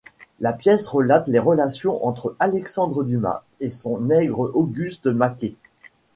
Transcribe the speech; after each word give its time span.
La 0.39 0.51
pièce 0.51 0.87
relate 0.87 1.27
les 1.27 1.37
relations 1.37 2.03
entre 2.03 2.35
Alexandre 2.39 3.03
Dumas 3.03 3.43
et 3.59 3.69
son 3.69 3.99
nègre 3.99 4.49
Auguste 4.55 5.05
Maquet. 5.05 5.53